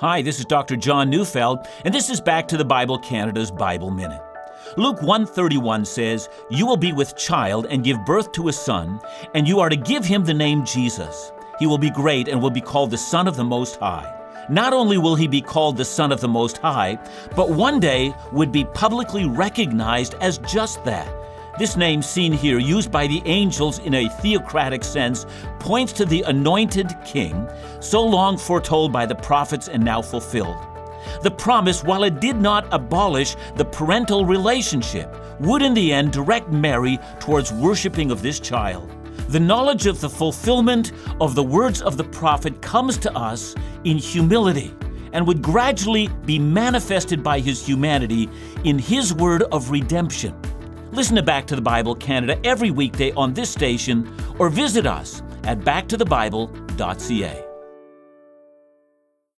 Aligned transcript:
Hi, 0.00 0.22
this 0.22 0.40
is 0.40 0.44
Dr. 0.44 0.74
John 0.74 1.08
Neufeld, 1.08 1.68
and 1.84 1.94
this 1.94 2.10
is 2.10 2.20
Back 2.20 2.48
to 2.48 2.56
the 2.56 2.64
Bible 2.64 2.98
Canada's 2.98 3.52
Bible 3.52 3.92
Minute. 3.92 4.20
Luke 4.76 5.00
131 5.02 5.84
says, 5.84 6.28
"You 6.50 6.66
will 6.66 6.76
be 6.76 6.92
with 6.92 7.16
child 7.16 7.68
and 7.70 7.84
give 7.84 8.04
birth 8.04 8.32
to 8.32 8.48
a 8.48 8.52
son, 8.52 9.00
and 9.36 9.46
you 9.46 9.60
are 9.60 9.68
to 9.68 9.76
give 9.76 10.04
him 10.04 10.24
the 10.24 10.34
name 10.34 10.64
Jesus. 10.64 11.30
He 11.60 11.68
will 11.68 11.78
be 11.78 11.90
great 11.90 12.26
and 12.26 12.42
will 12.42 12.50
be 12.50 12.60
called 12.60 12.90
the 12.90 12.98
Son 12.98 13.28
of 13.28 13.36
the 13.36 13.44
Most 13.44 13.76
High." 13.76 14.12
Not 14.48 14.72
only 14.72 14.98
will 14.98 15.14
he 15.14 15.28
be 15.28 15.40
called 15.40 15.76
the 15.76 15.84
Son 15.84 16.10
of 16.10 16.20
the 16.20 16.28
Most 16.28 16.58
High, 16.58 16.98
but 17.36 17.50
one 17.50 17.78
day 17.78 18.12
would 18.32 18.50
be 18.50 18.64
publicly 18.64 19.26
recognized 19.26 20.16
as 20.20 20.38
just 20.38 20.84
that. 20.84 21.06
This 21.56 21.76
name 21.76 22.02
seen 22.02 22.32
here, 22.32 22.58
used 22.58 22.90
by 22.90 23.06
the 23.06 23.22
angels 23.26 23.78
in 23.78 23.94
a 23.94 24.08
theocratic 24.08 24.82
sense, 24.82 25.24
points 25.60 25.92
to 25.92 26.04
the 26.04 26.22
anointed 26.22 26.92
king, 27.04 27.48
so 27.80 28.04
long 28.04 28.36
foretold 28.36 28.92
by 28.92 29.06
the 29.06 29.14
prophets 29.14 29.68
and 29.68 29.84
now 29.84 30.02
fulfilled. 30.02 30.56
The 31.22 31.30
promise, 31.30 31.84
while 31.84 32.02
it 32.02 32.20
did 32.20 32.36
not 32.36 32.66
abolish 32.72 33.36
the 33.54 33.64
parental 33.64 34.26
relationship, 34.26 35.14
would 35.38 35.62
in 35.62 35.74
the 35.74 35.92
end 35.92 36.12
direct 36.12 36.50
Mary 36.50 36.98
towards 37.20 37.52
worshiping 37.52 38.10
of 38.10 38.20
this 38.20 38.40
child. 38.40 38.90
The 39.28 39.38
knowledge 39.38 39.86
of 39.86 40.00
the 40.00 40.10
fulfillment 40.10 40.90
of 41.20 41.36
the 41.36 41.42
words 41.44 41.82
of 41.82 41.96
the 41.96 42.04
prophet 42.04 42.62
comes 42.62 42.98
to 42.98 43.16
us 43.16 43.54
in 43.84 43.96
humility 43.96 44.74
and 45.12 45.24
would 45.24 45.40
gradually 45.40 46.08
be 46.26 46.40
manifested 46.40 47.22
by 47.22 47.38
his 47.38 47.64
humanity 47.64 48.28
in 48.64 48.76
his 48.76 49.14
word 49.14 49.44
of 49.52 49.70
redemption. 49.70 50.34
Listen 50.94 51.16
to 51.16 51.24
Back 51.24 51.48
to 51.48 51.56
the 51.56 51.62
Bible 51.62 51.96
Canada 51.96 52.38
every 52.46 52.70
weekday 52.70 53.10
on 53.14 53.34
this 53.34 53.50
station 53.50 54.08
or 54.38 54.48
visit 54.48 54.86
us 54.86 55.24
at 55.42 55.58
backtothebible.ca. 55.58 57.53